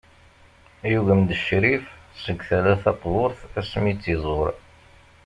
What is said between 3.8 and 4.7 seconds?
i tt-iẓur.